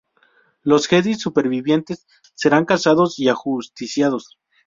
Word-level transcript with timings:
Los 0.63 0.87
Jedi 0.87 1.13
supervivientes 1.13 2.07
serán 2.33 2.65
cazados 2.65 3.19
y 3.19 3.29
ajusticiados. 3.29 4.39